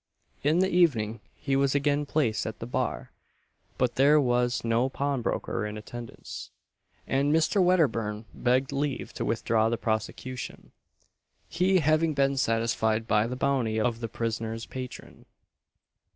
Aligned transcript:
In 0.43 0.57
the 0.61 0.69
evening 0.69 1.19
he 1.35 1.55
was 1.55 1.75
again 1.75 2.07
placed 2.07 2.47
at 2.47 2.57
the 2.57 2.65
bar; 2.65 3.11
but 3.77 3.97
there 3.97 4.19
was 4.19 4.63
no 4.63 4.89
pawnbroker 4.89 5.63
in 5.63 5.77
attendance; 5.77 6.49
and 7.05 7.31
Mr. 7.31 7.61
Wedderburn 7.63 8.25
begged 8.33 8.71
leave 8.71 9.13
to 9.13 9.23
withdraw 9.23 9.69
the 9.69 9.77
prosecution 9.77 10.71
he 11.47 11.81
having 11.81 12.15
been 12.15 12.35
satisfied 12.35 13.07
by 13.07 13.27
the 13.27 13.35
bounty 13.35 13.79
of 13.79 13.99
the 13.99 14.07
prisoner's 14.09 14.65
patron. 14.65 15.27